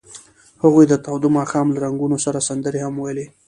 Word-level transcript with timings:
هغوی 0.63 0.85
د 0.87 0.93
تاوده 1.05 1.29
ماښام 1.37 1.67
له 1.71 1.79
رنګونو 1.85 2.17
سره 2.25 2.45
سندرې 2.49 2.79
هم 2.85 2.95
ویلې. 2.99 3.25